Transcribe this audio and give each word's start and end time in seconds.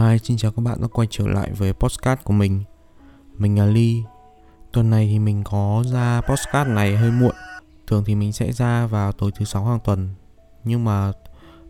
Hi, 0.00 0.18
xin 0.18 0.36
chào 0.36 0.52
các 0.52 0.62
bạn 0.62 0.80
đã 0.80 0.88
quay 0.88 1.08
trở 1.10 1.26
lại 1.26 1.50
với 1.52 1.72
postcard 1.72 2.22
của 2.24 2.32
mình. 2.32 2.64
Mình 3.38 3.58
là 3.58 3.66
Ly. 3.66 4.02
Tuần 4.72 4.90
này 4.90 5.06
thì 5.06 5.18
mình 5.18 5.44
có 5.44 5.84
ra 5.86 6.20
postcard 6.20 6.70
này 6.70 6.96
hơi 6.96 7.10
muộn. 7.10 7.34
Thường 7.86 8.04
thì 8.06 8.14
mình 8.14 8.32
sẽ 8.32 8.52
ra 8.52 8.86
vào 8.86 9.12
tối 9.12 9.30
thứ 9.34 9.44
sáu 9.44 9.64
hàng 9.64 9.78
tuần. 9.84 10.14
Nhưng 10.64 10.84
mà 10.84 11.12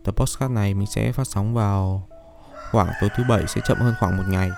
tập 0.03 0.15
postcard 0.15 0.53
này 0.53 0.73
mình 0.73 0.87
sẽ 0.87 1.11
phát 1.11 1.27
sóng 1.27 1.53
vào 1.53 2.07
khoảng 2.71 2.91
tối 3.01 3.09
thứ 3.15 3.23
bảy 3.29 3.47
sẽ 3.47 3.61
chậm 3.67 3.77
hơn 3.77 3.93
khoảng 3.99 4.17
một 4.17 4.23
ngày. 4.27 4.49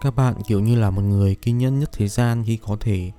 Các 0.00 0.16
bạn 0.16 0.34
kiểu 0.46 0.60
như 0.60 0.76
là 0.76 0.90
một 0.90 1.02
người 1.02 1.34
kiên 1.34 1.58
nhẫn 1.58 1.78
nhất 1.78 1.90
thế 1.92 2.08
gian 2.08 2.44
khi 2.46 2.56
có 2.56 2.76
thể 2.80 3.10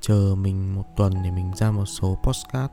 chờ 0.00 0.34
mình 0.38 0.74
một 0.74 0.84
tuần 0.96 1.22
để 1.22 1.30
mình 1.30 1.52
ra 1.56 1.70
một 1.70 1.86
số 1.86 2.18
postcard 2.22 2.72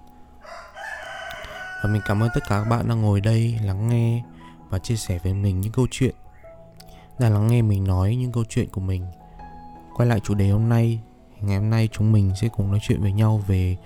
Và 1.84 1.90
mình 1.90 2.02
cảm 2.06 2.24
ơn 2.24 2.30
tất 2.34 2.42
cả 2.50 2.60
các 2.64 2.70
bạn 2.70 2.88
đang 2.88 3.02
ngồi 3.02 3.22
đây 3.22 3.60
lắng 3.64 3.90
nghe 3.90 4.24
và 4.70 4.80
chia 4.80 4.96
sẻ 4.96 5.20
với 5.24 5.34
mình 5.34 5.62
những 5.62 5.72
câu 5.72 5.88
chuyện. 5.92 6.16
Đã 7.20 7.30
lắng 7.30 7.48
nghe 7.48 7.62
mình 7.62 7.84
nói 7.84 8.16
những 8.16 8.32
câu 8.32 8.44
chuyện 8.50 8.70
của 8.70 8.82
mình. 8.82 9.06
Quay 9.96 10.10
lại 10.10 10.20
chủ 10.20 10.34
đề 10.34 10.50
hôm 10.50 10.70
nay, 10.70 11.00
ngày 11.42 11.58
hôm 11.58 11.70
nay 11.70 11.90
chúng 11.92 12.12
mình 12.12 12.32
sẽ 12.42 12.48
cùng 12.48 12.72
nói 12.72 12.80
chuyện 12.84 13.02
với 13.02 13.12
nhau 13.12 13.42
về 13.48 13.78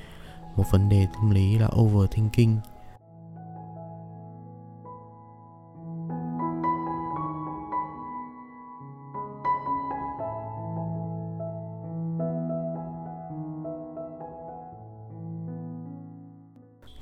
một 0.56 0.64
vấn 0.72 0.90
đề 0.90 1.08
tâm 1.14 1.30
lý 1.30 1.58
là 1.58 1.70
overthinking. 1.76 2.58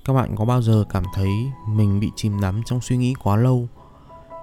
Các 0.06 0.14
bạn 0.14 0.36
có 0.36 0.46
bao 0.46 0.62
giờ 0.62 0.84
cảm 0.90 1.04
thấy 1.14 1.30
mình 1.68 2.00
bị 2.00 2.12
chìm 2.16 2.42
đắm 2.42 2.62
trong 2.66 2.82
suy 2.82 2.98
nghĩ 2.98 3.14
quá 3.23 3.36
lâu? 3.36 3.68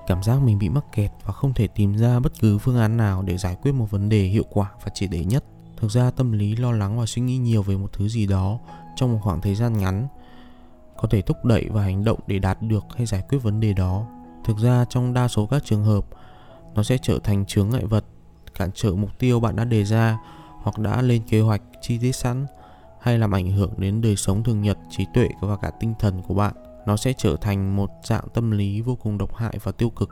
Cảm 0.07 0.23
giác 0.23 0.43
mình 0.43 0.59
bị 0.59 0.69
mắc 0.69 0.85
kẹt 0.93 1.11
và 1.25 1.33
không 1.33 1.55
thể 1.55 1.67
tìm 1.67 1.97
ra 1.97 2.21
bất 2.21 2.33
cứ 2.41 2.59
phương 2.59 2.79
án 2.79 2.97
nào 2.97 3.23
để 3.23 3.37
giải 3.37 3.57
quyết 3.63 3.73
một 3.73 3.91
vấn 3.91 4.09
đề 4.09 4.23
hiệu 4.23 4.45
quả 4.51 4.71
và 4.85 4.91
triệt 4.95 5.11
để 5.11 5.25
nhất 5.25 5.45
thực 5.77 5.91
ra 5.91 6.11
tâm 6.11 6.33
lý 6.33 6.57
lo 6.57 6.73
lắng 6.73 6.99
và 6.99 7.07
suy 7.07 7.23
nghĩ 7.23 7.39
nhiều 7.39 7.63
về 7.63 7.77
một 7.77 7.93
thứ 7.93 8.09
gì 8.09 8.27
đó 8.27 8.59
trong 8.97 9.13
một 9.13 9.19
khoảng 9.23 9.41
thời 9.41 9.55
gian 9.55 9.79
ngắn 9.79 10.09
có 10.97 11.09
thể 11.09 11.23
thúc 11.23 11.45
đẩy 11.45 11.69
và 11.69 11.83
hành 11.83 12.05
động 12.05 12.19
để 12.27 12.39
đạt 12.39 12.63
được 12.63 12.85
hay 12.97 13.07
giải 13.07 13.23
quyết 13.29 13.39
vấn 13.39 13.61
đề 13.61 13.73
đó 13.73 14.07
thực 14.45 14.59
ra 14.59 14.85
trong 14.91 15.15
đa 15.15 15.29
số 15.29 15.47
các 15.47 15.65
trường 15.65 15.85
hợp 15.85 16.05
nó 16.75 16.83
sẽ 16.83 16.99
trở 17.03 17.19
thành 17.19 17.47
chướng 17.47 17.71
ngại 17.71 17.85
vật 17.85 18.05
cản 18.55 18.71
trở 18.75 18.95
mục 18.95 19.19
tiêu 19.19 19.41
bạn 19.41 19.57
đã 19.57 19.65
đề 19.65 19.85
ra 19.85 20.19
hoặc 20.63 20.79
đã 20.79 21.03
lên 21.03 21.23
kế 21.29 21.41
hoạch 21.41 21.63
chi 21.81 21.99
tiết 21.99 22.13
sẵn 22.13 22.47
hay 23.05 23.19
làm 23.19 23.35
ảnh 23.35 23.51
hưởng 23.51 23.71
đến 23.77 24.01
đời 24.01 24.17
sống 24.17 24.43
thường 24.43 24.63
nhật, 24.63 24.79
trí 24.91 25.07
tuệ 25.15 25.29
và 25.41 25.57
cả 25.57 25.71
tinh 25.81 25.95
thần 25.99 26.23
của 26.23 26.35
bạn. 26.35 26.55
Nó 26.87 26.97
sẽ 26.97 27.13
trở 27.19 27.37
thành 27.41 27.77
một 27.77 27.91
dạng 28.05 28.25
tâm 28.35 28.51
lý 28.51 28.81
vô 28.81 28.97
cùng 29.03 29.19
độc 29.19 29.35
hại 29.35 29.59
và 29.63 29.73
tiêu 29.73 29.91
cực. 29.91 30.09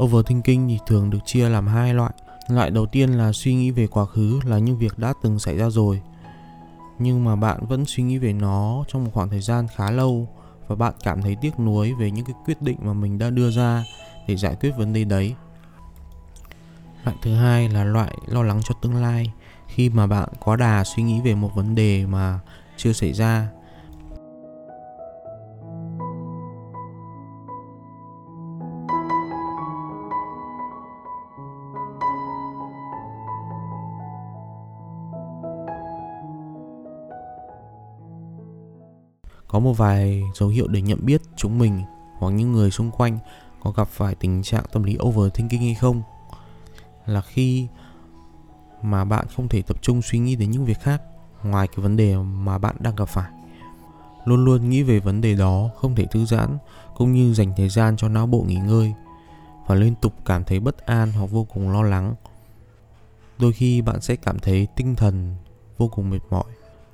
Overthinking 0.00 0.68
thì 0.68 0.78
thường 0.86 1.10
được 1.10 1.18
chia 1.24 1.48
làm 1.48 1.66
hai 1.66 1.94
loại 1.94 2.12
Loại 2.48 2.70
đầu 2.70 2.86
tiên 2.86 3.12
là 3.12 3.32
suy 3.32 3.54
nghĩ 3.54 3.70
về 3.70 3.86
quá 3.86 4.04
khứ 4.04 4.40
là 4.44 4.58
những 4.58 4.78
việc 4.78 4.98
đã 4.98 5.14
từng 5.22 5.38
xảy 5.38 5.56
ra 5.56 5.70
rồi 5.70 6.02
nhưng 6.98 7.24
mà 7.24 7.36
bạn 7.36 7.66
vẫn 7.66 7.84
suy 7.86 8.02
nghĩ 8.02 8.18
về 8.18 8.32
nó 8.32 8.84
trong 8.88 9.04
một 9.04 9.10
khoảng 9.14 9.28
thời 9.28 9.40
gian 9.40 9.66
khá 9.76 9.90
lâu 9.90 10.28
Và 10.68 10.76
bạn 10.76 10.94
cảm 11.02 11.22
thấy 11.22 11.36
tiếc 11.40 11.60
nuối 11.60 11.92
về 11.92 12.10
những 12.10 12.24
cái 12.24 12.34
quyết 12.46 12.62
định 12.62 12.76
mà 12.80 12.92
mình 12.92 13.18
đã 13.18 13.30
đưa 13.30 13.50
ra 13.50 13.84
để 14.26 14.36
giải 14.36 14.56
quyết 14.60 14.70
vấn 14.76 14.92
đề 14.92 15.04
đấy. 15.04 15.34
Loại 17.04 17.16
thứ 17.22 17.34
hai 17.34 17.68
là 17.68 17.84
loại 17.84 18.14
lo 18.26 18.42
lắng 18.42 18.60
cho 18.64 18.74
tương 18.82 18.94
lai. 18.94 19.32
Khi 19.68 19.88
mà 19.88 20.06
bạn 20.06 20.28
quá 20.40 20.56
đà 20.56 20.84
suy 20.84 21.02
nghĩ 21.02 21.20
về 21.20 21.34
một 21.34 21.50
vấn 21.54 21.74
đề 21.74 22.06
mà 22.06 22.40
chưa 22.76 22.92
xảy 22.92 23.12
ra 23.12 23.48
có 39.56 39.60
một 39.60 39.72
vài 39.72 40.22
dấu 40.34 40.48
hiệu 40.48 40.68
để 40.68 40.82
nhận 40.82 40.98
biết 41.02 41.22
chúng 41.36 41.58
mình 41.58 41.82
hoặc 42.18 42.30
những 42.30 42.52
người 42.52 42.70
xung 42.70 42.90
quanh 42.90 43.18
có 43.62 43.70
gặp 43.70 43.88
phải 43.88 44.14
tình 44.14 44.42
trạng 44.42 44.64
tâm 44.72 44.82
lý 44.82 44.96
overthinking 45.02 45.60
hay 45.60 45.74
không. 45.74 46.02
Là 47.06 47.20
khi 47.20 47.66
mà 48.82 49.04
bạn 49.04 49.26
không 49.36 49.48
thể 49.48 49.62
tập 49.62 49.76
trung 49.82 50.02
suy 50.02 50.18
nghĩ 50.18 50.36
đến 50.36 50.50
những 50.50 50.64
việc 50.64 50.80
khác 50.80 51.02
ngoài 51.42 51.68
cái 51.68 51.82
vấn 51.82 51.96
đề 51.96 52.16
mà 52.16 52.58
bạn 52.58 52.76
đang 52.78 52.96
gặp 52.96 53.08
phải. 53.08 53.30
Luôn 54.24 54.44
luôn 54.44 54.70
nghĩ 54.70 54.82
về 54.82 55.00
vấn 55.00 55.20
đề 55.20 55.34
đó, 55.34 55.70
không 55.76 55.94
thể 55.94 56.06
thư 56.06 56.24
giãn 56.24 56.58
cũng 56.96 57.12
như 57.12 57.34
dành 57.34 57.52
thời 57.56 57.68
gian 57.68 57.96
cho 57.96 58.08
não 58.08 58.26
bộ 58.26 58.42
nghỉ 58.42 58.56
ngơi 58.56 58.94
và 59.66 59.74
liên 59.74 59.94
tục 59.94 60.12
cảm 60.24 60.44
thấy 60.44 60.60
bất 60.60 60.86
an 60.86 61.12
hoặc 61.12 61.26
vô 61.26 61.44
cùng 61.44 61.70
lo 61.70 61.82
lắng. 61.82 62.14
Đôi 63.38 63.52
khi 63.52 63.82
bạn 63.82 64.00
sẽ 64.00 64.16
cảm 64.16 64.38
thấy 64.38 64.66
tinh 64.76 64.94
thần 64.94 65.36
vô 65.78 65.88
cùng 65.88 66.10
mệt 66.10 66.20
mỏi 66.30 66.44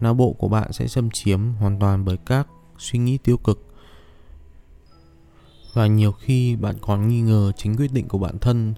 não, 0.02 0.14
bộ 0.14 0.32
của 0.32 0.48
bạn 0.48 0.72
sẽ 0.72 0.86
xâm 0.86 1.10
chiếm 1.10 1.52
hoàn 1.52 1.78
toàn 1.78 2.04
bởi 2.04 2.16
các 2.26 2.48
suy 2.78 2.98
nghĩ 2.98 3.18
tiêu 3.18 3.36
cực. 3.36 3.74
Và 5.72 5.86
nhiều 5.86 6.12
khi 6.12 6.56
bạn 6.56 6.76
còn 6.80 7.08
nghi 7.08 7.20
ngờ 7.20 7.52
chính 7.56 7.76
quyết 7.76 7.92
định 7.92 8.08
của 8.08 8.18
bản 8.18 8.38
thân 8.38 8.74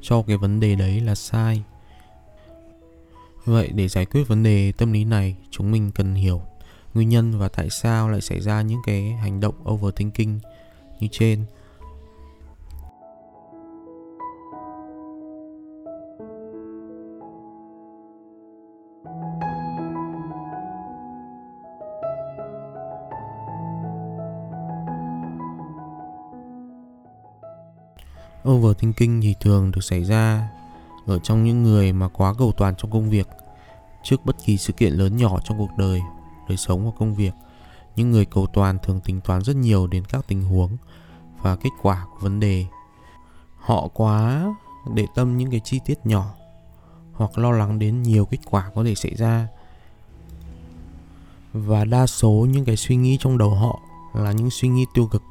cho 0.00 0.22
cái 0.22 0.36
vấn 0.36 0.60
đề 0.60 0.74
đấy 0.74 1.00
là 1.00 1.14
sai. 1.14 1.62
Vậy 3.44 3.70
để 3.74 3.88
giải 3.88 4.06
quyết 4.06 4.28
vấn 4.28 4.42
đề 4.42 4.72
tâm 4.72 4.92
lý 4.92 5.04
này, 5.04 5.36
chúng 5.50 5.70
mình 5.70 5.90
cần 5.94 6.14
hiểu 6.14 6.42
nguyên 6.94 7.08
nhân 7.08 7.38
và 7.38 7.48
tại 7.48 7.70
sao 7.70 8.08
lại 8.08 8.20
xảy 8.20 8.40
ra 8.40 8.62
những 8.62 8.80
cái 8.86 9.12
hành 9.12 9.40
động 9.40 9.54
overthinking 9.70 10.38
như 11.00 11.08
trên. 11.10 11.44
Overthinking 28.48 29.20
thì 29.22 29.34
thường 29.40 29.70
được 29.70 29.84
xảy 29.84 30.04
ra 30.04 30.48
ở 31.06 31.18
trong 31.18 31.44
những 31.44 31.62
người 31.62 31.92
mà 31.92 32.08
quá 32.08 32.34
cầu 32.38 32.52
toàn 32.56 32.74
trong 32.78 32.90
công 32.90 33.10
việc 33.10 33.28
trước 34.02 34.24
bất 34.24 34.36
kỳ 34.44 34.56
sự 34.56 34.72
kiện 34.72 34.92
lớn 34.92 35.16
nhỏ 35.16 35.38
trong 35.44 35.58
cuộc 35.58 35.70
đời, 35.78 36.00
đời 36.48 36.56
sống 36.56 36.84
hoặc 36.84 36.94
công 36.98 37.14
việc. 37.14 37.32
Những 37.96 38.10
người 38.10 38.24
cầu 38.24 38.46
toàn 38.46 38.78
thường 38.82 39.00
tính 39.00 39.20
toán 39.20 39.42
rất 39.42 39.56
nhiều 39.56 39.86
đến 39.86 40.04
các 40.04 40.24
tình 40.28 40.42
huống 40.42 40.76
và 41.42 41.56
kết 41.56 41.70
quả 41.82 42.06
của 42.12 42.18
vấn 42.20 42.40
đề. 42.40 42.66
Họ 43.58 43.88
quá 43.88 44.46
để 44.94 45.06
tâm 45.14 45.38
những 45.38 45.50
cái 45.50 45.60
chi 45.64 45.80
tiết 45.84 46.06
nhỏ 46.06 46.34
hoặc 47.12 47.38
lo 47.38 47.50
lắng 47.50 47.78
đến 47.78 48.02
nhiều 48.02 48.26
kết 48.26 48.38
quả 48.50 48.70
có 48.74 48.84
thể 48.84 48.94
xảy 48.94 49.14
ra. 49.14 49.48
Và 51.52 51.84
đa 51.84 52.06
số 52.06 52.46
những 52.50 52.64
cái 52.64 52.76
suy 52.76 52.96
nghĩ 52.96 53.16
trong 53.20 53.38
đầu 53.38 53.50
họ 53.50 53.80
là 54.14 54.32
những 54.32 54.50
suy 54.50 54.68
nghĩ 54.68 54.84
tiêu 54.94 55.06
cực 55.06 55.22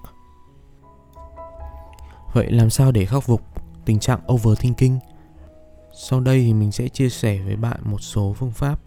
Vậy 2.33 2.51
làm 2.51 2.69
sao 2.69 2.91
để 2.91 3.05
khắc 3.05 3.23
phục 3.23 3.41
tình 3.85 3.99
trạng 3.99 4.19
overthinking? 4.33 4.99
Sau 5.94 6.19
đây 6.19 6.41
thì 6.41 6.53
mình 6.53 6.71
sẽ 6.71 6.88
chia 6.88 7.09
sẻ 7.09 7.39
với 7.45 7.55
bạn 7.55 7.79
một 7.83 8.01
số 8.01 8.33
phương 8.38 8.51
pháp 8.51 8.79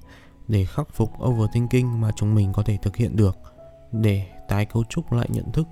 để 0.48 0.64
khắc 0.64 0.88
phục 0.92 1.10
overthinking 1.24 2.00
mà 2.00 2.10
chúng 2.16 2.34
mình 2.34 2.52
có 2.52 2.62
thể 2.62 2.78
thực 2.82 2.96
hiện 2.96 3.16
được 3.16 3.38
để 3.92 4.26
tái 4.48 4.64
cấu 4.64 4.84
trúc 4.84 5.12
lại 5.12 5.28
nhận 5.30 5.52
thức 5.52 5.66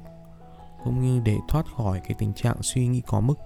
cũng 0.84 1.02
như 1.02 1.20
để 1.24 1.36
thoát 1.48 1.66
khỏi 1.76 2.00
cái 2.00 2.14
tình 2.18 2.32
trạng 2.32 2.62
suy 2.62 2.86
nghĩ 2.86 3.02
có 3.06 3.20
mức. 3.20 3.38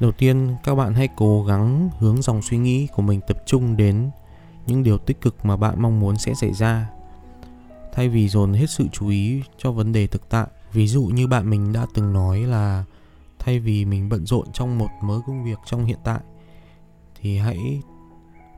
Đầu 0.00 0.12
tiên, 0.12 0.56
các 0.64 0.74
bạn 0.74 0.94
hãy 0.94 1.08
cố 1.16 1.44
gắng 1.44 1.90
hướng 1.98 2.22
dòng 2.22 2.42
suy 2.42 2.56
nghĩ 2.58 2.86
của 2.86 3.02
mình 3.02 3.20
tập 3.20 3.42
trung 3.46 3.76
đến 3.76 4.10
những 4.66 4.82
điều 4.82 4.98
tích 4.98 5.20
cực 5.20 5.44
mà 5.44 5.56
bạn 5.56 5.82
mong 5.82 6.00
muốn 6.00 6.16
sẽ 6.16 6.34
xảy 6.34 6.52
ra 6.52 6.90
thay 7.92 8.08
vì 8.08 8.28
dồn 8.28 8.52
hết 8.52 8.70
sự 8.70 8.86
chú 8.92 9.08
ý 9.08 9.42
cho 9.56 9.72
vấn 9.72 9.92
đề 9.92 10.06
thực 10.06 10.28
tại 10.28 10.46
ví 10.78 10.86
dụ 10.86 11.02
như 11.02 11.26
bạn 11.26 11.50
mình 11.50 11.72
đã 11.72 11.86
từng 11.94 12.12
nói 12.12 12.40
là 12.40 12.84
thay 13.38 13.60
vì 13.60 13.84
mình 13.84 14.08
bận 14.08 14.26
rộn 14.26 14.46
trong 14.52 14.78
một 14.78 14.88
mớ 15.02 15.20
công 15.26 15.44
việc 15.44 15.58
trong 15.66 15.84
hiện 15.84 15.98
tại, 16.04 16.20
thì 17.20 17.38
hãy 17.38 17.82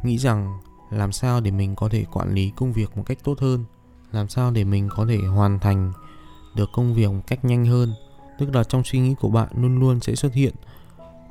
nghĩ 0.02 0.18
rằng 0.18 0.58
làm 0.90 1.12
sao 1.12 1.40
để 1.40 1.50
mình 1.50 1.74
có 1.76 1.88
thể 1.88 2.04
quản 2.12 2.34
lý 2.34 2.52
công 2.56 2.72
việc 2.72 2.96
một 2.96 3.02
cách 3.06 3.18
tốt 3.24 3.38
hơn, 3.40 3.64
làm 4.12 4.28
sao 4.28 4.50
để 4.50 4.64
mình 4.64 4.88
có 4.96 5.06
thể 5.06 5.16
hoàn 5.16 5.58
thành 5.58 5.92
được 6.56 6.70
công 6.72 6.94
việc 6.94 7.08
một 7.10 7.22
cách 7.26 7.44
nhanh 7.44 7.66
hơn. 7.66 7.94
Tức 8.38 8.54
là 8.54 8.64
trong 8.64 8.84
suy 8.84 8.98
nghĩ 8.98 9.14
của 9.20 9.28
bạn 9.28 9.48
luôn 9.56 9.78
luôn 9.78 10.00
sẽ 10.00 10.14
xuất 10.14 10.34
hiện 10.34 10.54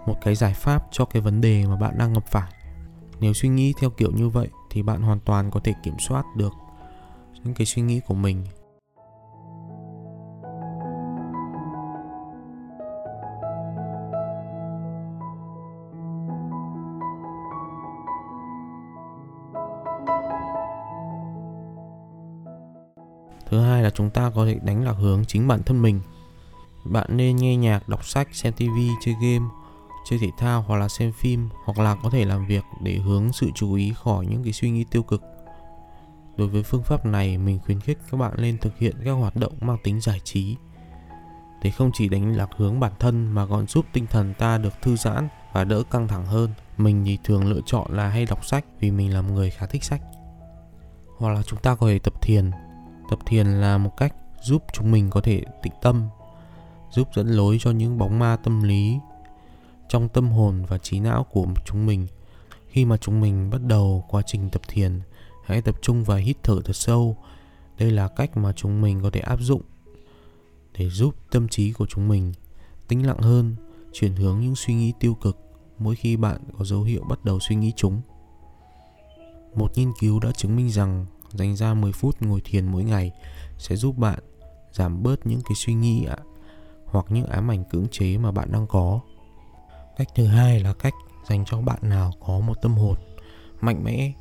một 0.05 0.15
cái 0.21 0.35
giải 0.35 0.53
pháp 0.53 0.87
cho 0.91 1.05
cái 1.05 1.21
vấn 1.21 1.41
đề 1.41 1.65
mà 1.65 1.75
bạn 1.75 1.97
đang 1.97 2.13
gặp 2.13 2.23
phải. 2.31 2.51
Nếu 3.19 3.33
suy 3.33 3.49
nghĩ 3.49 3.73
theo 3.79 3.89
kiểu 3.89 4.11
như 4.11 4.29
vậy 4.29 4.47
thì 4.69 4.81
bạn 4.81 5.01
hoàn 5.01 5.19
toàn 5.19 5.51
có 5.51 5.59
thể 5.63 5.73
kiểm 5.83 5.95
soát 6.07 6.25
được 6.35 6.53
những 7.43 7.53
cái 7.53 7.65
suy 7.65 7.81
nghĩ 7.81 7.99
của 8.07 8.15
mình. 8.15 8.45
Chúng 23.99 24.09
ta 24.09 24.31
có 24.35 24.45
thể 24.45 24.59
đánh 24.63 24.83
lạc 24.83 24.93
hướng 24.93 25.25
chính 25.25 25.47
bản 25.47 25.63
thân 25.63 25.81
mình. 25.81 26.01
Bạn 26.83 27.17
nên 27.17 27.35
nghe 27.35 27.55
nhạc, 27.55 27.89
đọc 27.89 28.05
sách, 28.05 28.27
xem 28.31 28.53
TV, 28.53 28.79
chơi 29.01 29.15
game, 29.21 29.45
chơi 30.09 30.19
thể 30.19 30.29
thao 30.37 30.61
hoặc 30.61 30.77
là 30.77 30.87
xem 30.87 31.11
phim 31.11 31.49
hoặc 31.65 31.79
là 31.79 31.95
có 32.03 32.09
thể 32.09 32.25
làm 32.25 32.45
việc 32.45 32.63
để 32.81 32.95
hướng 32.95 33.33
sự 33.33 33.49
chú 33.55 33.73
ý 33.73 33.93
khỏi 33.95 34.25
những 34.25 34.43
cái 34.43 34.53
suy 34.53 34.69
nghĩ 34.69 34.83
tiêu 34.91 35.03
cực. 35.03 35.21
Đối 36.37 36.47
với 36.47 36.63
phương 36.63 36.83
pháp 36.83 37.05
này, 37.05 37.37
mình 37.37 37.59
khuyến 37.65 37.79
khích 37.79 37.97
các 38.11 38.17
bạn 38.17 38.33
nên 38.37 38.57
thực 38.57 38.77
hiện 38.77 38.95
các 39.05 39.11
hoạt 39.11 39.35
động 39.35 39.53
mang 39.61 39.77
tính 39.83 40.01
giải 40.01 40.19
trí 40.23 40.55
để 41.61 41.71
không 41.71 41.91
chỉ 41.93 42.09
đánh 42.09 42.35
lạc 42.35 42.49
hướng 42.57 42.79
bản 42.79 42.91
thân 42.99 43.31
mà 43.31 43.45
còn 43.45 43.67
giúp 43.67 43.85
tinh 43.93 44.05
thần 44.07 44.33
ta 44.33 44.57
được 44.57 44.73
thư 44.81 44.95
giãn 44.95 45.27
và 45.53 45.63
đỡ 45.63 45.83
căng 45.91 46.07
thẳng 46.07 46.25
hơn. 46.25 46.49
Mình 46.77 47.03
thì 47.05 47.17
thường 47.23 47.45
lựa 47.47 47.61
chọn 47.65 47.91
là 47.91 48.07
hay 48.07 48.25
đọc 48.25 48.45
sách 48.45 48.65
vì 48.79 48.91
mình 48.91 49.13
là 49.13 49.21
một 49.21 49.33
người 49.33 49.49
khá 49.49 49.65
thích 49.65 49.83
sách. 49.83 50.01
Hoặc 51.17 51.29
là 51.33 51.43
chúng 51.43 51.59
ta 51.59 51.75
có 51.75 51.87
thể 51.87 51.99
tập 51.99 52.21
thiền. 52.21 52.51
Tập 53.09 53.19
thiền 53.25 53.47
là 53.47 53.77
một 53.77 53.97
cách 53.97 54.15
giúp 54.41 54.63
chúng 54.73 54.91
mình 54.91 55.09
có 55.09 55.21
thể 55.21 55.43
tĩnh 55.63 55.73
tâm, 55.81 56.07
giúp 56.91 57.07
dẫn 57.15 57.27
lối 57.27 57.57
cho 57.61 57.71
những 57.71 57.97
bóng 57.97 58.19
ma 58.19 58.37
tâm 58.43 58.63
lý 58.63 58.99
trong 59.87 60.09
tâm 60.09 60.31
hồn 60.31 60.65
và 60.67 60.77
trí 60.77 60.99
não 60.99 61.23
của 61.23 61.47
chúng 61.65 61.85
mình. 61.85 62.07
Khi 62.67 62.85
mà 62.85 62.97
chúng 62.97 63.21
mình 63.21 63.49
bắt 63.49 63.61
đầu 63.63 64.05
quá 64.09 64.21
trình 64.25 64.49
tập 64.49 64.61
thiền, 64.67 65.01
hãy 65.45 65.61
tập 65.61 65.75
trung 65.81 66.03
và 66.03 66.15
hít 66.15 66.37
thở 66.43 66.55
thật 66.65 66.75
sâu. 66.75 67.17
Đây 67.77 67.91
là 67.91 68.07
cách 68.07 68.37
mà 68.37 68.53
chúng 68.53 68.81
mình 68.81 68.99
có 69.03 69.09
thể 69.09 69.19
áp 69.19 69.39
dụng 69.41 69.61
để 70.77 70.89
giúp 70.89 71.15
tâm 71.31 71.47
trí 71.47 71.73
của 71.73 71.85
chúng 71.85 72.07
mình 72.07 72.33
tĩnh 72.87 73.07
lặng 73.07 73.19
hơn, 73.19 73.55
chuyển 73.93 74.15
hướng 74.15 74.39
những 74.39 74.55
suy 74.55 74.73
nghĩ 74.73 74.93
tiêu 74.99 75.13
cực 75.13 75.37
mỗi 75.79 75.95
khi 75.95 76.17
bạn 76.17 76.41
có 76.57 76.65
dấu 76.65 76.83
hiệu 76.83 77.03
bắt 77.03 77.25
đầu 77.25 77.39
suy 77.39 77.55
nghĩ 77.55 77.73
chúng. 77.75 78.01
Một 79.55 79.77
nghiên 79.77 79.91
cứu 79.99 80.19
đã 80.19 80.31
chứng 80.31 80.55
minh 80.55 80.69
rằng 80.69 81.05
dành 81.33 81.55
ra 81.55 81.73
10 81.73 81.91
phút 81.91 82.21
ngồi 82.21 82.41
thiền 82.45 82.67
mỗi 82.67 82.83
ngày 82.83 83.11
sẽ 83.57 83.75
giúp 83.75 83.97
bạn 83.97 84.19
giảm 84.71 85.03
bớt 85.03 85.27
những 85.27 85.41
cái 85.41 85.55
suy 85.55 85.73
nghĩ 85.73 86.05
ạ 86.05 86.17
hoặc 86.85 87.05
những 87.09 87.25
ám 87.25 87.51
ảnh 87.51 87.63
cưỡng 87.63 87.87
chế 87.91 88.17
mà 88.17 88.31
bạn 88.31 88.51
đang 88.51 88.67
có. 88.67 88.99
Cách 89.97 90.07
thứ 90.15 90.27
hai 90.27 90.59
là 90.59 90.73
cách 90.73 90.93
dành 91.29 91.45
cho 91.45 91.61
bạn 91.61 91.79
nào 91.81 92.11
có 92.25 92.39
một 92.39 92.53
tâm 92.61 92.75
hồn 92.75 92.95
mạnh 93.61 93.83
mẽ, 93.83 94.11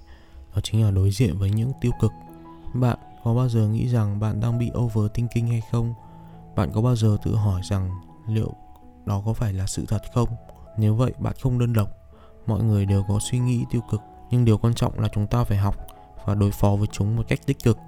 đó 0.54 0.60
chính 0.60 0.84
là 0.84 0.90
đối 0.90 1.10
diện 1.10 1.38
với 1.38 1.50
những 1.50 1.72
tiêu 1.80 1.92
cực. 2.00 2.12
Bạn 2.74 2.98
có 3.24 3.34
bao 3.34 3.48
giờ 3.48 3.68
nghĩ 3.68 3.88
rằng 3.88 4.20
bạn 4.20 4.40
đang 4.40 4.58
bị 4.58 4.70
overthinking 4.78 5.46
hay 5.46 5.62
không? 5.72 5.94
Bạn 6.56 6.70
có 6.74 6.82
bao 6.82 6.96
giờ 6.96 7.16
tự 7.24 7.34
hỏi 7.34 7.60
rằng 7.70 7.90
liệu 8.28 8.52
đó 9.06 9.22
có 9.26 9.32
phải 9.32 9.52
là 9.52 9.66
sự 9.66 9.84
thật 9.88 10.02
không? 10.14 10.28
Nếu 10.78 10.94
vậy 10.94 11.12
bạn 11.18 11.34
không 11.42 11.58
đơn 11.58 11.72
độc. 11.72 11.90
Mọi 12.46 12.62
người 12.62 12.86
đều 12.86 13.04
có 13.08 13.18
suy 13.30 13.38
nghĩ 13.38 13.64
tiêu 13.70 13.80
cực, 13.90 14.00
nhưng 14.30 14.44
điều 14.44 14.58
quan 14.58 14.74
trọng 14.74 15.00
là 15.00 15.08
chúng 15.08 15.26
ta 15.26 15.44
phải 15.44 15.58
học 15.58 15.76
và 16.26 16.34
đối 16.34 16.50
phó 16.50 16.76
với 16.76 16.86
chúng 16.92 17.16
một 17.16 17.22
cách 17.28 17.46
tích 17.46 17.62
cực. 17.64 17.78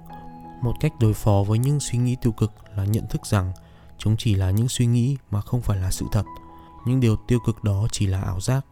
Một 0.61 0.73
cách 0.79 0.91
đối 0.99 1.13
phó 1.13 1.43
với 1.47 1.59
những 1.59 1.79
suy 1.79 1.97
nghĩ 1.97 2.15
tiêu 2.21 2.31
cực 2.31 2.51
là 2.75 2.85
nhận 2.85 3.07
thức 3.07 3.25
rằng 3.25 3.51
chúng 3.97 4.17
chỉ 4.17 4.35
là 4.35 4.51
những 4.51 4.69
suy 4.69 4.85
nghĩ 4.85 5.17
mà 5.31 5.41
không 5.41 5.61
phải 5.61 5.77
là 5.77 5.91
sự 5.91 6.05
thật. 6.11 6.23
Những 6.85 6.99
điều 6.99 7.15
tiêu 7.27 7.39
cực 7.45 7.63
đó 7.63 7.87
chỉ 7.91 8.07
là 8.07 8.21
ảo 8.21 8.39
giác. 8.39 8.65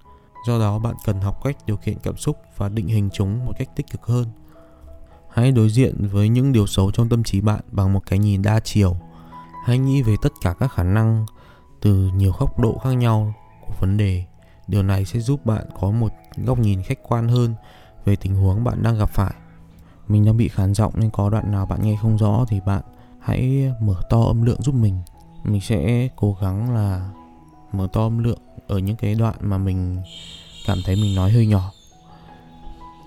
Do 0.47 0.59
đó 0.59 0.79
bạn 0.79 0.95
cần 1.05 1.21
học 1.21 1.43
cách 1.43 1.57
điều 1.65 1.77
khiển 1.77 1.99
cảm 2.03 2.17
xúc 2.17 2.37
và 2.57 2.69
định 2.69 2.87
hình 2.87 3.09
chúng 3.13 3.45
một 3.45 3.53
cách 3.57 3.69
tích 3.75 3.85
cực 3.91 4.05
hơn. 4.05 4.25
Hãy 5.29 5.51
đối 5.51 5.69
diện 5.69 6.07
với 6.07 6.29
những 6.29 6.51
điều 6.51 6.67
xấu 6.67 6.91
trong 6.91 7.09
tâm 7.09 7.23
trí 7.23 7.41
bạn 7.41 7.61
bằng 7.71 7.93
một 7.93 8.05
cái 8.05 8.19
nhìn 8.19 8.41
đa 8.41 8.59
chiều 8.59 8.95
hãy 9.69 9.77
nghĩ 9.77 10.01
về 10.01 10.15
tất 10.21 10.33
cả 10.41 10.53
các 10.59 10.67
khả 10.67 10.83
năng 10.83 11.25
từ 11.81 12.09
nhiều 12.15 12.31
góc 12.39 12.59
độ 12.59 12.77
khác 12.83 12.91
nhau 12.91 13.33
của 13.61 13.73
vấn 13.79 13.97
đề 13.97 14.23
điều 14.67 14.83
này 14.83 15.05
sẽ 15.05 15.19
giúp 15.19 15.45
bạn 15.45 15.65
có 15.81 15.91
một 15.91 16.11
góc 16.37 16.59
nhìn 16.59 16.83
khách 16.83 16.99
quan 17.03 17.27
hơn 17.27 17.55
về 18.05 18.15
tình 18.15 18.35
huống 18.35 18.63
bạn 18.63 18.83
đang 18.83 18.97
gặp 18.97 19.09
phải 19.09 19.33
mình 20.09 20.25
đang 20.25 20.37
bị 20.37 20.47
khán 20.47 20.73
giọng 20.73 20.93
nên 20.95 21.09
có 21.09 21.29
đoạn 21.29 21.51
nào 21.51 21.65
bạn 21.65 21.79
nghe 21.83 21.97
không 22.01 22.17
rõ 22.17 22.45
thì 22.47 22.59
bạn 22.65 22.81
hãy 23.19 23.71
mở 23.81 23.95
to 24.09 24.21
âm 24.21 24.41
lượng 24.41 24.61
giúp 24.61 24.75
mình. 24.75 25.01
Mình 25.43 25.61
sẽ 25.61 26.09
cố 26.15 26.37
gắng 26.41 26.73
là 26.75 27.09
mở 27.73 27.87
to 27.93 28.01
âm 28.01 28.17
lượng 28.17 28.39
ở 28.67 28.77
những 28.77 28.95
cái 28.95 29.15
đoạn 29.15 29.35
mà 29.41 29.57
mình 29.57 30.01
cảm 30.67 30.77
thấy 30.85 30.95
mình 30.95 31.15
nói 31.15 31.31
hơi 31.31 31.47
nhỏ. 31.47 31.71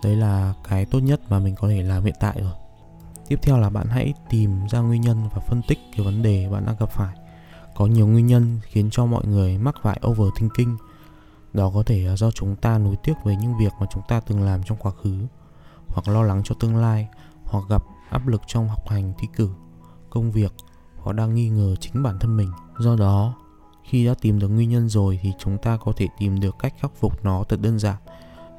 Đấy 0.03 0.17
là 0.17 0.55
cái 0.69 0.85
tốt 0.85 0.99
nhất 0.99 1.21
mà 1.29 1.39
mình 1.39 1.55
có 1.55 1.69
thể 1.69 1.83
làm 1.83 2.05
hiện 2.05 2.15
tại 2.21 2.37
rồi. 2.41 2.53
Tiếp 3.29 3.39
theo 3.43 3.59
là 3.59 3.71
bạn 3.71 3.87
hãy 3.87 4.15
tìm 4.31 4.67
ra 4.67 4.79
nguyên 4.79 5.01
nhân 5.01 5.29
và 5.35 5.41
phân 5.49 5.63
tích 5.69 5.79
cái 5.97 6.07
vấn 6.07 6.23
đề 6.23 6.49
bạn 6.49 6.67
đang 6.67 6.77
gặp 6.81 6.91
phải. 6.91 7.17
Có 7.75 7.87
nhiều 7.87 8.07
nguyên 8.07 8.27
nhân 8.27 8.61
khiến 8.63 8.89
cho 8.91 9.07
mọi 9.07 9.27
người 9.27 9.59
mắc 9.59 9.75
phải 9.83 10.01
overthinking. 10.07 10.77
Đó 11.53 11.71
có 11.75 11.83
thể 11.83 11.99
là 11.99 12.17
do 12.17 12.31
chúng 12.31 12.57
ta 12.57 12.79
nuối 12.79 12.97
tiếc 12.97 13.15
về 13.25 13.37
những 13.37 13.59
việc 13.59 13.73
mà 13.81 13.87
chúng 13.93 14.03
ta 14.09 14.21
từng 14.21 14.43
làm 14.43 14.63
trong 14.63 14.79
quá 14.79 14.93
khứ 15.03 15.27
hoặc 15.93 16.09
lo 16.09 16.23
lắng 16.23 16.41
cho 16.45 16.55
tương 16.61 16.77
lai, 16.77 17.09
hoặc 17.45 17.65
gặp 17.69 17.85
áp 18.11 18.27
lực 18.27 18.43
trong 18.47 18.69
học 18.69 18.89
hành, 18.89 19.13
thi 19.19 19.29
cử, 19.37 19.51
công 20.11 20.33
việc, 20.33 20.53
hoặc 20.97 21.13
đang 21.13 21.35
nghi 21.35 21.49
ngờ 21.49 21.77
chính 21.77 22.03
bản 22.03 22.19
thân 22.19 22.37
mình. 22.37 22.51
Do 22.79 22.97
đó, 22.97 23.35
khi 23.85 24.07
đã 24.07 24.15
tìm 24.21 24.39
được 24.39 24.49
nguyên 24.49 24.71
nhân 24.71 24.89
rồi 24.89 25.19
thì 25.23 25.33
chúng 25.39 25.59
ta 25.59 25.77
có 25.77 25.93
thể 25.97 26.09
tìm 26.19 26.41
được 26.41 26.57
cách 26.59 26.75
khắc 26.79 26.97
phục 26.97 27.25
nó 27.25 27.45
thật 27.49 27.61
đơn 27.61 27.79
giản. 27.79 27.97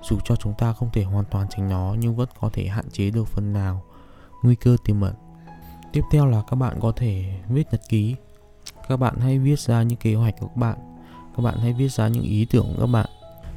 Dù 0.10 0.18
cho 0.26 0.36
chúng 0.36 0.54
ta 0.58 0.74
không 0.74 0.90
thể 0.94 1.04
hoàn 1.04 1.26
toàn 1.26 1.48
tránh 1.50 1.70
nó, 1.70 1.96
nhưng 2.00 2.16
vẫn 2.16 2.30
có 2.40 2.50
thể 2.54 2.68
hạn 2.68 2.90
chế 2.92 3.10
được 3.10 3.28
phần 3.28 3.54
nào 3.54 3.84
nguy 4.44 4.56
cơ 4.56 4.78
tiềm 4.86 5.02
ẩn. 5.02 5.14
Tiếp 5.94 6.02
theo 6.12 6.26
là 6.26 6.44
các 6.50 6.56
bạn 6.56 6.78
có 6.82 6.92
thể 6.96 7.40
viết 7.50 7.68
nhật 7.72 7.82
ký. 7.90 8.16
Các 8.88 8.98
bạn 8.98 9.20
hãy 9.20 9.40
viết 9.40 9.60
ra 9.60 9.84
những 9.84 9.98
kế 9.98 10.16
hoạch 10.16 10.40
của 10.40 10.48
các 10.48 10.58
bạn. 10.58 10.78
Các 11.38 11.44
bạn 11.44 11.58
hãy 11.58 11.74
viết 11.74 11.92
ra 11.92 12.08
những 12.08 12.24
ý 12.24 12.46
tưởng 12.46 12.66
của 12.74 12.82
các 12.82 12.88
bạn. 12.88 13.10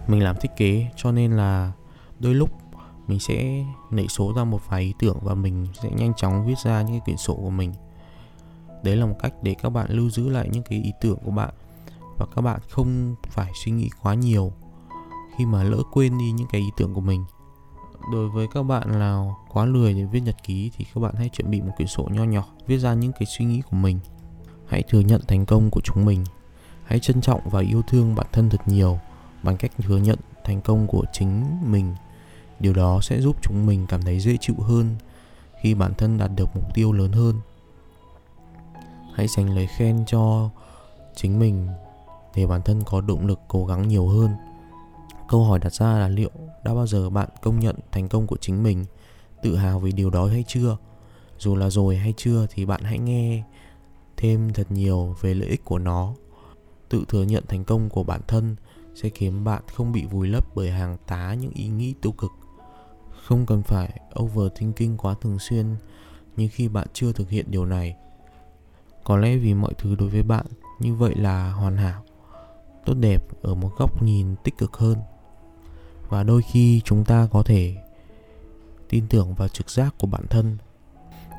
Mình 0.06 0.22
làm 0.22 0.37
thiết 0.40 0.50
kế, 0.56 0.87
cho 0.96 1.12
nên 1.12 1.32
là 1.32 1.72
đôi 2.19 2.34
lúc 2.34 2.50
mình 3.06 3.20
sẽ 3.20 3.64
nảy 3.91 4.08
số 4.08 4.32
ra 4.37 4.44
một 4.44 4.61
vài 4.69 4.82
ý 4.82 4.94
tưởng 4.99 5.19
và 5.23 5.35
mình 5.35 5.67
sẽ 5.82 5.91
nhanh 5.91 6.14
chóng 6.14 6.47
viết 6.47 6.58
ra 6.64 6.82
những 6.82 6.93
cái 6.93 7.00
quyển 7.05 7.17
sổ 7.17 7.35
của 7.35 7.50
mình. 7.50 7.73
Đấy 8.82 8.97
là 8.97 9.06
một 9.06 9.17
cách 9.23 9.32
để 9.43 9.55
các 9.62 9.70
bạn 9.70 9.91
lưu 9.91 10.11
giữ 10.11 10.29
lại 10.29 10.49
những 10.53 10.62
cái 10.62 10.82
ý 10.82 10.93
tưởng 11.00 11.19
của 11.25 11.31
bạn. 11.31 11.55
Và 12.19 12.26
các 12.37 12.43
bạn 12.43 12.61
không 12.70 13.14
phải 13.26 13.53
suy 13.64 13.73
nghĩ 13.73 13.91
quá 14.03 14.14
nhiều 14.14 14.53
khi 15.37 15.47
mà 15.47 15.62
lỡ 15.62 15.82
quên 15.93 16.19
đi 16.19 16.31
những 16.31 16.49
cái 16.53 16.61
ý 16.61 16.69
tưởng 16.76 16.94
của 16.94 17.00
mình. 17.00 17.25
Đối 18.12 18.29
với 18.29 18.47
các 18.55 18.62
bạn 18.62 18.99
nào 18.99 19.38
quá 19.53 19.64
lười 19.64 19.94
để 19.94 20.05
viết 20.05 20.20
nhật 20.20 20.37
ký 20.43 20.70
thì 20.76 20.85
các 20.94 21.00
bạn 21.00 21.14
hãy 21.14 21.29
chuẩn 21.29 21.50
bị 21.50 21.61
một 21.61 21.73
quyển 21.76 21.88
sổ 21.88 22.08
nho 22.11 22.25
nhỏ, 22.25 22.44
viết 22.67 22.79
ra 22.79 22.94
những 22.94 23.12
cái 23.12 23.26
suy 23.26 23.44
nghĩ 23.44 23.61
của 23.70 23.76
mình. 23.76 23.99
Hãy 24.67 24.82
thừa 24.82 25.00
nhận 25.00 25.20
thành 25.29 25.47
công 25.47 25.70
của 25.70 25.81
chúng 25.85 26.05
mình. 26.05 26.25
Hãy 26.84 26.98
trân 26.98 27.20
trọng 27.20 27.41
và 27.51 27.60
yêu 27.60 27.82
thương 27.89 28.15
bản 28.15 28.27
thân 28.32 28.51
thật 28.51 28.60
nhiều 28.67 28.98
bằng 29.43 29.56
cách 29.56 29.72
thừa 29.79 29.98
nhận 29.98 30.19
thành 30.44 30.60
công 30.60 30.86
của 30.86 31.05
chính 31.13 31.44
mình 31.70 31.94
điều 32.60 32.72
đó 32.72 33.01
sẽ 33.03 33.20
giúp 33.20 33.36
chúng 33.43 33.67
mình 33.67 33.86
cảm 33.89 34.03
thấy 34.03 34.20
dễ 34.20 34.36
chịu 34.41 34.56
hơn 34.58 34.94
khi 35.60 35.75
bản 35.75 35.94
thân 35.94 36.19
đạt 36.19 36.31
được 36.36 36.48
mục 36.55 36.75
tiêu 36.75 36.93
lớn 36.93 37.13
hơn. 37.13 37.41
Hãy 39.15 39.27
dành 39.29 39.55
lời 39.55 39.67
khen 39.77 40.05
cho 40.06 40.51
chính 41.15 41.39
mình 41.39 41.69
để 42.34 42.46
bản 42.46 42.63
thân 42.63 42.82
có 42.84 43.01
động 43.01 43.27
lực 43.27 43.41
cố 43.48 43.67
gắng 43.67 43.89
nhiều 43.89 44.08
hơn. 44.08 44.31
Câu 45.29 45.44
hỏi 45.44 45.58
đặt 45.58 45.72
ra 45.72 45.98
là 45.98 46.08
liệu 46.08 46.31
đã 46.65 46.75
bao 46.75 46.86
giờ 46.86 47.10
bạn 47.10 47.29
công 47.43 47.60
nhận 47.60 47.77
thành 47.93 48.08
công 48.08 48.27
của 48.27 48.36
chính 48.41 48.63
mình? 48.63 48.84
Tự 49.43 49.56
hào 49.56 49.81
vì 49.81 49.93
điều 49.93 50.10
đó 50.10 50.27
hay 50.27 50.44
chưa? 50.48 50.77
Dù 51.39 51.56
là 51.56 51.70
rồi 51.70 51.96
hay 51.96 52.15
chưa 52.17 52.46
thì 52.51 52.65
bạn 52.65 52.81
hãy 52.82 52.98
nghe 52.98 53.43
thêm 54.17 54.53
thật 54.53 54.70
nhiều 54.70 55.17
về 55.20 55.34
lợi 55.34 55.48
ích 55.48 55.65
của 55.65 55.79
nó. 55.79 56.15
Tự 56.89 57.05
thừa 57.08 57.22
nhận 57.22 57.44
thành 57.48 57.65
công 57.65 57.89
của 57.89 58.03
bản 58.03 58.20
thân 58.29 58.56
sẽ 58.94 59.08
khiến 59.08 59.44
bạn 59.44 59.63
không 59.75 59.93
bị 59.93 60.05
vùi 60.05 60.29
lấp 60.29 60.55
bởi 60.55 60.70
hàng 60.70 60.96
tá 61.06 61.34
những 61.34 61.53
ý 61.55 61.69
nghĩ 61.69 61.94
tiêu 62.03 62.13
cực 62.13 62.31
không 63.26 63.46
cần 63.46 63.62
phải 63.62 64.00
overthinking 64.22 64.96
quá 64.96 65.14
thường 65.20 65.38
xuyên, 65.38 65.76
nhưng 66.36 66.48
khi 66.52 66.68
bạn 66.68 66.86
chưa 66.92 67.12
thực 67.12 67.30
hiện 67.30 67.46
điều 67.48 67.66
này, 67.66 67.96
có 69.04 69.16
lẽ 69.16 69.36
vì 69.36 69.54
mọi 69.54 69.72
thứ 69.78 69.94
đối 69.94 70.08
với 70.08 70.22
bạn 70.22 70.46
như 70.80 70.94
vậy 70.94 71.14
là 71.14 71.52
hoàn 71.52 71.76
hảo, 71.76 72.02
tốt 72.84 72.94
đẹp 72.94 73.22
ở 73.42 73.54
một 73.54 73.70
góc 73.78 74.02
nhìn 74.02 74.34
tích 74.44 74.58
cực 74.58 74.76
hơn. 74.76 74.98
Và 76.08 76.22
đôi 76.22 76.42
khi 76.42 76.80
chúng 76.84 77.04
ta 77.04 77.28
có 77.32 77.42
thể 77.42 77.76
tin 78.88 79.08
tưởng 79.08 79.34
vào 79.34 79.48
trực 79.48 79.70
giác 79.70 79.94
của 79.98 80.06
bản 80.06 80.26
thân. 80.30 80.56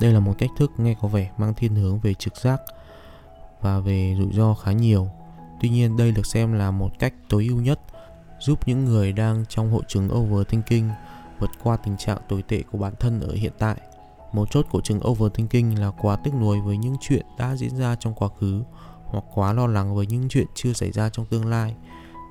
Đây 0.01 0.13
là 0.13 0.19
một 0.19 0.33
cách 0.37 0.49
thức 0.57 0.71
nghe 0.77 0.95
có 1.01 1.07
vẻ 1.07 1.31
mang 1.37 1.53
thiên 1.53 1.75
hướng 1.75 1.99
về 1.99 2.13
trực 2.13 2.35
giác 2.37 2.61
và 3.61 3.79
về 3.79 4.15
rủi 4.17 4.33
ro 4.33 4.53
khá 4.53 4.71
nhiều. 4.71 5.09
Tuy 5.61 5.69
nhiên, 5.69 5.97
đây 5.97 6.11
được 6.11 6.25
xem 6.25 6.53
là 6.53 6.71
một 6.71 6.89
cách 6.99 7.13
tối 7.29 7.45
ưu 7.49 7.61
nhất 7.61 7.79
giúp 8.39 8.67
những 8.67 8.85
người 8.85 9.13
đang 9.13 9.45
trong 9.49 9.71
hội 9.71 9.83
chứng 9.87 10.09
overthinking 10.13 10.89
vượt 11.39 11.49
qua 11.63 11.77
tình 11.77 11.97
trạng 11.97 12.17
tồi 12.29 12.41
tệ 12.41 12.63
của 12.71 12.77
bản 12.77 12.93
thân 12.99 13.19
ở 13.19 13.33
hiện 13.33 13.53
tại. 13.59 13.75
Một 14.33 14.51
chốt 14.51 14.65
của 14.71 14.81
chứng 14.81 15.07
overthinking 15.07 15.79
là 15.79 15.91
quá 15.91 16.15
tiếc 16.15 16.33
nuối 16.33 16.61
với 16.61 16.77
những 16.77 16.95
chuyện 17.01 17.25
đã 17.37 17.55
diễn 17.55 17.77
ra 17.77 17.95
trong 17.95 18.13
quá 18.13 18.29
khứ 18.39 18.63
hoặc 19.05 19.23
quá 19.33 19.53
lo 19.53 19.67
lắng 19.67 19.95
với 19.95 20.07
những 20.07 20.29
chuyện 20.29 20.47
chưa 20.55 20.73
xảy 20.73 20.91
ra 20.91 21.09
trong 21.09 21.25
tương 21.25 21.45
lai. 21.45 21.75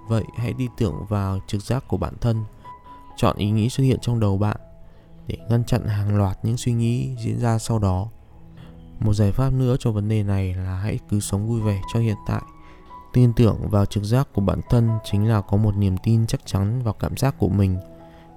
Vậy 0.08 0.24
hãy 0.36 0.52
đi 0.52 0.68
tưởng 0.78 0.94
vào 1.08 1.38
trực 1.46 1.62
giác 1.62 1.88
của 1.88 1.96
bản 1.96 2.14
thân, 2.20 2.44
Chọn 3.16 3.36
ý 3.36 3.50
nghĩ 3.50 3.68
xuất 3.68 3.84
hiện 3.84 3.98
trong 4.00 4.20
đầu 4.20 4.38
bạn 4.38 4.56
Để 5.26 5.36
ngăn 5.48 5.64
chặn 5.64 5.86
hàng 5.86 6.16
loạt 6.18 6.38
những 6.42 6.56
suy 6.56 6.72
nghĩ 6.72 7.16
diễn 7.24 7.40
ra 7.40 7.58
sau 7.58 7.78
đó. 7.78 8.08
Một 9.00 9.14
giải 9.14 9.32
pháp 9.32 9.52
nữa 9.52 9.76
cho 9.78 9.92
vấn 9.92 10.08
đề 10.08 10.22
này 10.22 10.54
là 10.54 10.76
hãy 10.76 10.98
cứ 11.08 11.20
sống 11.20 11.48
vui 11.48 11.60
vẻ 11.60 11.80
cho 11.94 12.00
hiện 12.00 12.16
tại. 12.26 12.42
Tin 13.12 13.32
tưởng 13.32 13.68
vào 13.70 13.86
trực 13.86 14.04
giác 14.04 14.28
của 14.34 14.40
bản 14.40 14.60
thân 14.70 14.90
chính 15.04 15.28
là 15.28 15.40
có 15.40 15.56
một 15.56 15.76
niềm 15.76 15.96
tin 16.02 16.26
chắc 16.26 16.46
chắn 16.46 16.82
vào 16.82 16.94
cảm 16.94 17.16
giác 17.16 17.34
của 17.38 17.48
mình 17.48 17.78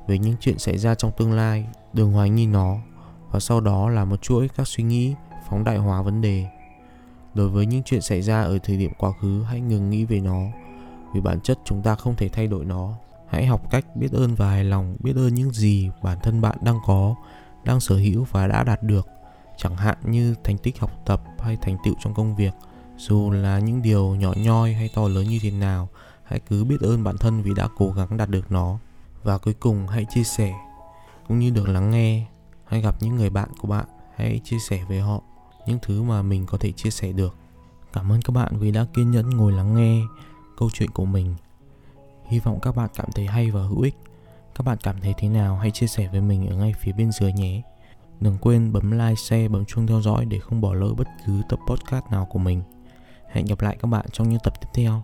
về 0.10 0.18
những 0.18 0.36
chuyện 0.40 0.60
xảy 0.60 0.78
ra 0.78 0.96
trong 0.96 1.12
tương 1.18 1.34
lai, 1.34 1.68
đừng 1.94 2.12
hoài 2.12 2.30
nghi 2.30 2.46
nó 2.48 2.78
và 3.32 3.40
sau 3.40 3.62
đó 3.62 3.90
là 3.90 4.06
một 4.06 4.22
chuỗi 4.22 4.48
các 4.48 4.68
suy 4.68 4.84
nghĩ, 4.84 5.16
phóng 5.50 5.64
đại 5.64 5.78
hóa 5.78 6.02
vấn 6.02 6.22
đề. 6.22 6.46
Đối 7.34 7.50
với 7.50 7.66
những 7.66 7.84
chuyện 7.86 8.02
xảy 8.02 8.22
ra 8.22 8.42
ở 8.42 8.60
thời 8.64 8.78
điểm 8.78 8.92
quá 8.98 9.12
khứ 9.22 9.44
hãy 9.44 9.60
ngừng 9.60 9.90
nghĩ 9.90 10.06
về 10.06 10.20
nó 10.20 10.42
vì 11.14 11.22
bản 11.22 11.42
chất 11.42 11.60
chúng 11.66 11.82
ta 11.82 11.96
không 11.96 12.16
thể 12.16 12.30
thay 12.30 12.48
đổi 12.48 12.66
nó. 12.66 12.94
Hãy 13.28 13.46
học 13.46 13.72
cách 13.72 13.96
biết 13.96 14.12
ơn 14.12 14.36
và 14.36 14.50
hài 14.50 14.64
lòng 14.64 14.98
biết 15.00 15.16
ơn 15.16 15.36
những 15.36 15.52
gì 15.52 15.90
bản 16.04 16.18
thân 16.24 16.42
bạn 16.42 16.58
đang 16.62 16.78
có 16.86 17.16
đang 17.64 17.80
sở 17.80 17.96
hữu 17.96 18.26
và 18.32 18.48
đã 18.48 18.64
đạt 18.64 18.84
được. 18.84 19.08
Chẳng 19.58 19.76
hạn 19.76 19.98
như 20.04 20.36
thành 20.44 20.58
tích 20.58 20.80
học 20.80 20.92
tập 21.06 21.22
hay 21.40 21.58
thành 21.62 21.78
tựu 21.86 21.94
trong 22.04 22.14
công 22.14 22.36
việc 22.36 22.54
dù 22.98 23.32
là 23.32 23.60
những 23.60 23.82
điều 23.82 24.16
nhỏ 24.16 24.34
nhoi 24.38 24.74
hay 24.74 24.90
to 24.96 25.08
lớn 25.08 25.28
như 25.30 25.40
thế 25.42 25.52
nào 25.52 25.90
hãy 26.24 26.40
cứ 26.40 26.64
biết 26.64 26.78
ơn 26.82 27.04
bản 27.04 27.18
thân 27.18 27.42
vì 27.42 27.52
đã 27.54 27.68
cố 27.78 27.92
gắng 27.92 28.18
đạt 28.18 28.30
được 28.30 28.52
nó 28.52 28.80
và 29.24 29.38
cuối 29.38 29.54
cùng 29.54 29.88
hãy 29.88 30.06
chia 30.10 30.24
sẻ, 30.24 30.54
cũng 31.28 31.40
như 31.40 31.50
được 31.50 31.70
lắng 31.70 31.92
nghe 31.92 32.26
hay 32.66 32.82
gặp 32.82 32.96
những 33.00 33.16
người 33.16 33.30
bạn 33.30 33.50
của 33.62 33.68
bạn, 33.68 33.86
hãy 34.16 34.42
chia 34.44 34.60
sẻ 34.60 34.84
với 34.88 35.00
họ 35.00 35.22
những 35.66 35.80
thứ 35.82 36.04
mà 36.04 36.22
mình 36.22 36.46
có 36.46 36.58
thể 36.58 36.72
chia 36.72 36.90
sẻ 36.90 37.12
được. 37.12 37.36
Cảm 37.94 38.12
ơn 38.12 38.22
các 38.22 38.32
bạn 38.32 38.58
vì 38.60 38.72
đã 38.72 38.86
kiên 38.94 39.12
nhẫn 39.12 39.30
ngồi 39.30 39.52
lắng 39.52 39.76
nghe 39.76 40.02
câu 40.58 40.70
chuyện 40.74 40.90
của 40.90 41.06
mình. 41.06 41.36
Hy 42.26 42.40
vọng 42.40 42.60
các 42.62 42.76
bạn 42.76 42.90
cảm 42.96 43.12
thấy 43.16 43.26
hay 43.26 43.52
và 43.52 43.62
hữu 43.62 43.82
ích. 43.82 43.96
Các 44.56 44.64
bạn 44.66 44.78
cảm 44.84 45.02
thấy 45.02 45.14
thế 45.18 45.30
nào 45.30 45.58
hãy 45.58 45.72
chia 45.72 45.88
sẻ 45.88 46.08
với 46.12 46.22
mình 46.22 46.48
ở 46.48 46.56
ngay 46.56 46.74
phía 46.80 46.92
bên 46.92 47.12
dưới 47.12 47.34
nhé. 47.34 47.62
Đừng 48.20 48.38
quên 48.38 48.74
bấm 48.74 48.92
like, 48.92 49.16
share, 49.16 49.48
bấm 49.48 49.66
chuông 49.66 49.88
theo 49.88 50.02
dõi 50.02 50.26
để 50.26 50.40
không 50.40 50.62
bỏ 50.62 50.74
lỡ 50.74 50.94
bất 50.98 51.08
cứ 51.26 51.42
tập 51.50 51.60
podcast 51.68 52.06
nào 52.12 52.26
của 52.26 52.40
mình. 52.40 52.64
Hẹn 53.32 53.46
gặp 53.46 53.62
lại 53.62 53.78
các 53.80 53.88
bạn 53.88 54.06
trong 54.12 54.30
những 54.30 54.40
tập 54.44 54.54
tiếp 54.62 54.68
theo. 54.74 55.04